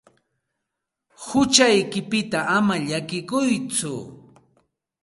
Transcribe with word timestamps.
Huchaykipita 1.23 2.39
ama 2.57 2.75
llakikuytsu. 2.87 3.93